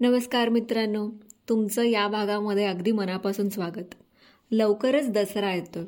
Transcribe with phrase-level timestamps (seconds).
[0.00, 1.08] नमस्कार मित्रांनो
[1.48, 3.94] तुमचं या भागामध्ये अगदी मनापासून स्वागत.
[4.50, 5.80] लवकरच दसरा येतो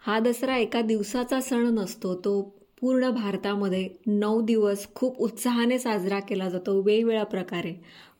[0.00, 2.40] हा दसरा एका दिवसाचा सण नसतो तो
[2.80, 7.72] पूर्ण भारतामध्ये नऊ दिवस खूप उत्साहाने साजरा केला जातो वेगवेगळ्या प्रकारे.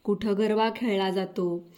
[0.05, 1.69] कुठं गरबा खेळला जातो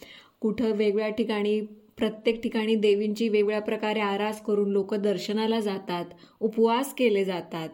[0.41, 1.59] कुठं वेगवेगळ्या ठिकाणी
[1.97, 6.05] प्रत्येक ठिकाणी देवींची वेगवेगळ्या प्रकारे आरास करून लोक दर्शनाला जातात
[6.39, 7.69] उपवास केले जातात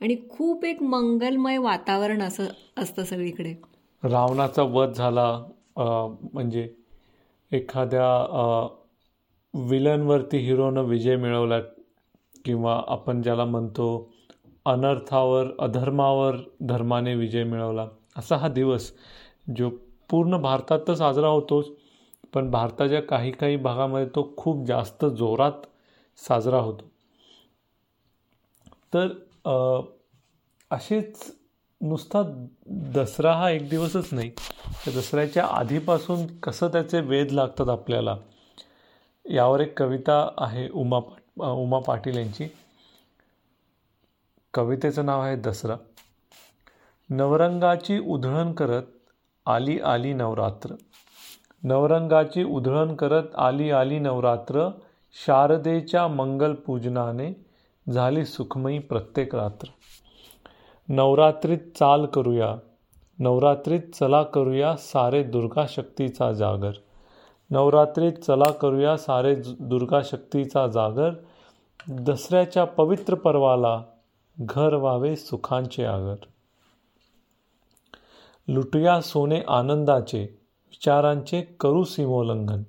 [0.00, 3.54] आणि खूप एक मंगलमय वातावरण असं असतं सगळीकडे.
[4.02, 5.44] रावणाचा वध झाला
[6.32, 6.68] म्हणजे
[7.52, 8.08] एखाद्या
[9.54, 11.58] विलनवरती हिरोनं विजय मिळवला
[12.44, 14.12] किंवा आपण ज्याला म्हणतो
[14.64, 17.86] अनर्थावर अधर्मावर धर्माने विजय मिळवला
[18.16, 18.92] असा हा दिवस
[19.58, 19.70] जो
[20.10, 21.70] पूर्ण भारतात तर साजरा होतोच
[22.34, 25.66] पण भारताच्या काही काही भागामध्ये तो खूप जास्त जोरात
[26.18, 26.84] साजरा होतो.
[28.94, 29.08] तर
[30.70, 31.32] असेच
[31.82, 32.22] नुसता
[32.66, 34.30] दसरा हा एक दिवसच नाही.
[34.86, 38.16] तर दसऱ्याच्या आधीपासून कसं त्याचे वेध लागतात आपल्याला
[39.30, 42.48] यावर एक कविता आहे उमा पा उमा पाटील यांची.
[44.54, 45.76] कवितेचं नाव आहे दसरा.
[47.10, 48.82] नवरंगाची उधळण करत
[49.46, 50.74] आली आली नवरात्र.
[51.62, 54.68] नवरंगाची उधळण करत आली आली नवरात्र
[55.26, 57.44] शारदेच्या मंगल पूजनाने
[57.92, 59.68] झाली सुखमयी प्रत्येक रात्र.
[60.90, 62.56] नवरात्रीत चाल करूया.
[63.18, 66.70] नवरात्रीत चला करूया सारे दुर्गा शक्तीचा जागर.
[67.50, 71.10] नवरात्रीत चला करूया सारे दुर्गा शक्तीचा जागर.
[71.88, 73.82] दसऱ्याच्या पवित्र पर्वाला
[74.40, 76.14] घर व्हावे सुखांचे आगर.
[78.48, 80.22] लुटूया सोने आनंदाचे
[80.66, 82.62] विचारांचे करू सीमोल्लंघन.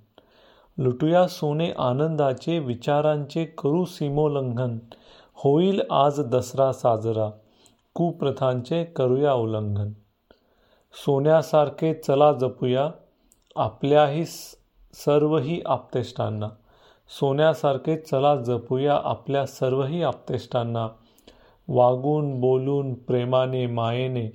[0.77, 4.77] लुटूया सोने आनंदाचे विचारांचे करू सीमोल्लंघन.
[5.35, 7.29] होईल आज दसरा साजरा.
[7.93, 9.91] कुप्रथांचे करूया उल्लंघन.
[10.93, 12.91] सोन्यासारखे चला जपूया
[13.55, 16.47] आपल्याही सर्वही आपतेष्टांना.
[17.19, 20.87] सोन्यासारखे चला जपूया आपल्या सर्वही आपतेष्टांना.
[21.67, 24.29] वागून बोलून प्रेमाने मायेने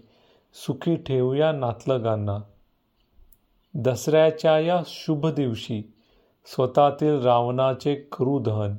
[0.54, 2.38] सुखी ठेवूया नातलगांना.
[3.74, 5.92] दसऱ्याच्या या शुभ दिवशी
[6.46, 8.76] स्वतःतील रावणाचे करू दहन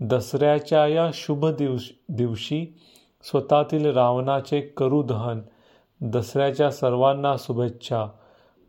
[0.00, 2.66] दसऱ्याच्या या शुभ दिवशी दिवशी
[3.26, 5.40] स्वतःतील रावणाचे करू दहन
[6.00, 8.06] दसऱ्याच्या सर्वांना शुभेच्छा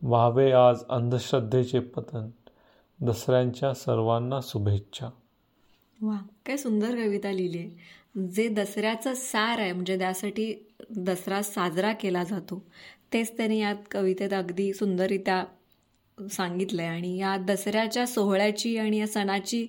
[0.02, 2.28] व्हावे आज अंधश्रद्धेचे पतन
[3.02, 5.08] दसऱ्यांच्या सर्वांना शुभेच्छा.
[6.02, 7.58] वा काय सुंदर कविता लिहिली.
[7.58, 12.62] आहे जे दसऱ्याचं सार आहे म्हणजे त्यासाठी दसरा साजरा केला जातो
[13.12, 15.44] तेच त्यांनी यात कवितेत अगदी सुंदररित्या
[16.32, 19.66] सांगितलं आहे आणि या दसऱ्याच्या सोहळ्याची आणि या सणाची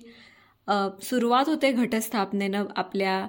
[1.02, 3.28] सुरुवात होते घटस्थापनेनं आपल्या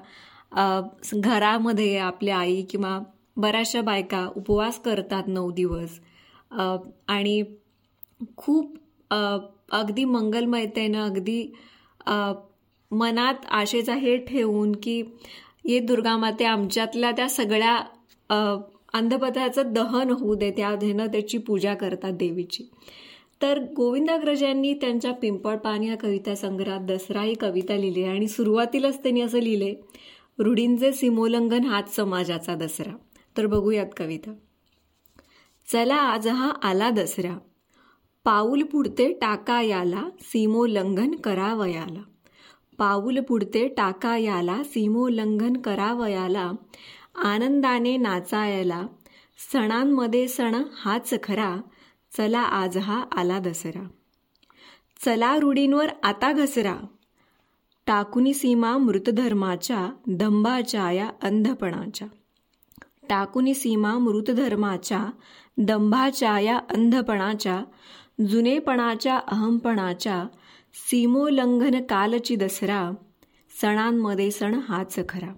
[1.13, 2.99] घरामध्ये आपल्या आई किंवा
[3.37, 5.99] बऱ्याचशा बायका उपवास करतात नऊ दिवस.
[7.07, 7.43] आणि
[8.37, 8.77] खूप
[9.71, 11.53] अगदी मंगलमयतेनं अगदी
[12.91, 15.03] मनात आशेचा हे ठेवून की
[15.65, 17.77] ये दुर्गा माते आमच्यातल्या त्या सगळ्या
[18.93, 20.75] अंधपथाचं दहन होऊ दे त्या
[21.07, 22.63] त्याची पूजा करतात देवीची.
[23.41, 29.21] तर गोविंदाग्रजांनी त्यांच्या पिंपळ पान या कविता संग्रहात दसरा ही कविता लिहिली आणि सुरुवातीलाच त्यांनी
[29.21, 29.73] असं लिहिले
[30.43, 32.97] रूढींचे सीमोल्लंघन हाच समाजाचा दसरा.
[33.37, 34.33] तर बघूयात कविता.
[35.71, 37.37] चला आज हा आला दसरा.
[38.23, 42.01] पाऊल पुढते टाका याला सीमोल्लंघन करावयाला
[42.77, 46.51] पाऊल पुढते टाका याला सीमोल्लंघन करावयाला
[47.15, 48.87] आनंदाने नाचायला
[49.53, 51.57] सणांमध्ये सण हाच खरा.
[52.17, 53.87] चला आज हा आला दसरा.
[55.05, 56.75] चला रूढींवर आता घसरा.
[57.87, 62.07] टाकुनी सीमा मृतधर्माच्या दंभाच्या या अंधपणाच्या.
[63.09, 65.05] टाकुनी सीमा मृतधर्माच्या
[65.57, 67.63] दंभाच्या या अंधपणाच्या
[68.25, 70.27] जुनेपणाच्या अहमपणाच्या
[70.73, 72.91] सीमोल्लंघन कालची दसरा
[73.61, 75.33] सणांमध्ये सण हाच खरा.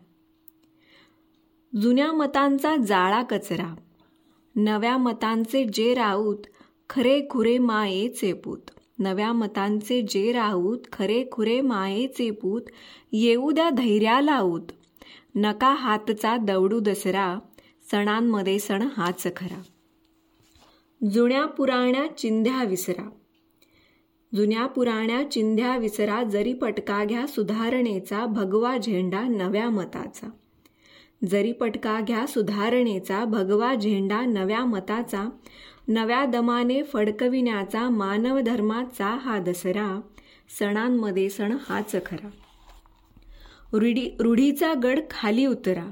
[1.81, 3.75] जुन्या मतांचा जाळा कचरा
[4.55, 6.37] नव्या मतांचे जे राऊत
[6.89, 8.72] खरे खुरे मायेचे पूत.
[8.99, 12.61] नव्या मतांचे जे राहूत खरे खुरे मायेचे पूत
[13.11, 14.71] येऊ द्या धैर्या लावूत
[15.35, 17.39] नका हातचा दवडू दसरा
[17.91, 19.61] सणांमध्ये सण हाच खरा.
[21.11, 23.09] जुन्या पुराण्या चिंध्या विसरा.
[24.35, 30.29] जुन्या पुराण्या चिंध्या विसरा जरी पटका घ्या सुधारणेचा भगवा झेंडा नव्या मताचा.
[31.29, 35.29] जरी पटका घ्या सुधारणेचा भगवा झेंडा नव्या मताचा
[35.87, 40.01] नव्या दमाने फडकविण्याचा मानवधर्माचा हा दसरा
[40.59, 42.29] सणांमध्ये सण हाच खरा.
[43.73, 45.91] रूढी रूढीचा गड खाली उतरा.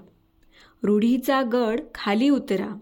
[0.84, 2.78] रूढीचा गड खाली उतरा.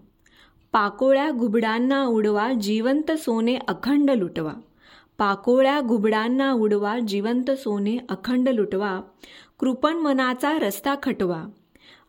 [0.72, 4.52] पाकोळ्या घुबडांना उडवा जिवंत सोने अखंड लुटवा.
[5.18, 9.00] पाकोळ्या घुबडांना उडवा जिवंत सोने अखंड लुटवा.
[9.58, 11.44] कृपण मनाचा रस्ता खटवा.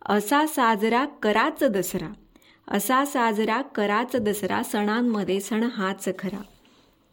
[0.05, 2.13] असा साजरा कराच दसरा.
[2.67, 6.41] असा साजरा कराच दसरा सणांमध्ये सण हाच खरा.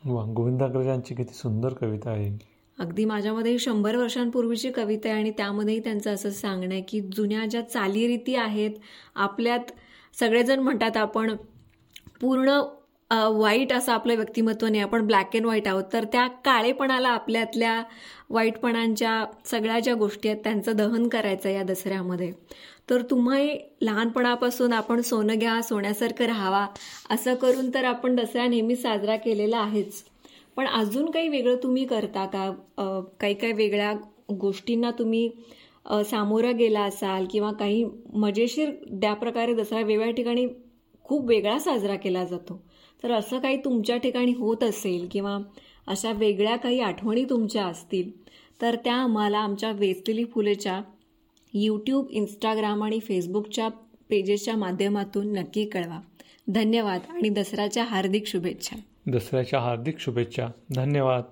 [0.05, 2.39] वा गोविंदाग्रजांची किती सुंदर कविता आहे.
[2.79, 7.69] अगदी माझ्यामध्ये शंभर वर्षांपूर्वीची कविता आहे आणि त्यामध्येही त्यांचं असं सांगणं आहे की जुन्या ज्या
[7.69, 8.71] चालीरीती आहेत
[9.15, 9.61] आपल्यात
[10.21, 11.35] सगळेजण म्हणतात आपण
[12.21, 12.61] पूर्ण
[13.11, 15.85] वाईट असं आपलं व्यक्तिमत्व नाही आपण ब्लॅक अँड व्हाईट आहोत.
[15.93, 17.83] तर त्या काळेपणाला आपल्यातल्या
[18.31, 22.31] वाईटपणांच्या सगळ्या ज्या गोष्टी आहेत त्यांचं दहन करायचं या दसऱ्यामध्ये.
[22.91, 26.67] तर तुम्ही लहानपणापासून आपण सोनं घ्या सोन्यासारखं राहावा
[27.11, 30.03] असं करून तर आपण दसरा नेहमी साजरा केलेला आहेच.
[30.57, 32.51] पण अजून काही वेगळं तुम्ही करता का?
[33.21, 33.93] काही काही वेगळ्या
[34.41, 35.29] गोष्टींना तुम्ही
[36.07, 37.85] सामोरं गेला असाल किंवा काही
[38.15, 38.71] मजेशीर
[39.03, 40.47] त्या प्रकारे दसरा वेगळ्या ठिकाणी
[41.05, 42.61] खूप वेगळा साजरा केला जातो.
[43.03, 45.39] तर असं काही तुमच्या ठिकाणी होत असेल किंवा
[45.87, 48.11] अशा वेगळ्या काही आठवणी तुमच्या असतील
[48.63, 50.81] तर त्या आम्हाला आमच्या वेचलेली फुलेच्या
[51.55, 53.69] यूट्यूब इंस्टाग्राम आणि फेसबुकच्या
[54.09, 56.01] पेजेसच्या माध्यमातून नक्की कळवा.
[56.49, 58.77] धन्यवाद आणि दसऱ्याच्या हार्दिक शुभेच्छा.
[59.07, 60.47] दसऱ्याच्या हार्दिक शुभेच्छा.
[60.75, 61.23] धन्यवाद.